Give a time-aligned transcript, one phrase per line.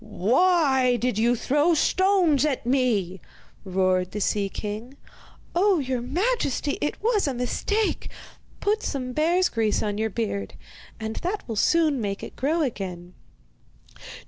[0.03, 3.21] 'Why did you throw stones at me?'
[3.63, 4.97] roared the sea king.
[5.53, 8.09] 'Oh, your majesty, it was a mistake!
[8.61, 10.55] Put some bear's grease on your beard
[10.99, 13.13] and that will soon make it grow again.